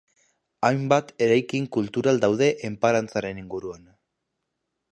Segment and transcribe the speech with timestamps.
[0.69, 3.85] Hainbat eraikin kultural daude enparantzaren inguruan.